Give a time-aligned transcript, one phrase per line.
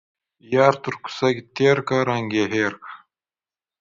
[0.53, 2.91] يار تر کوڅه تيرکه، رنگ يې هير که.